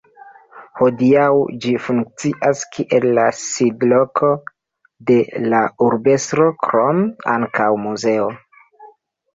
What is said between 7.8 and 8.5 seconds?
muzeo.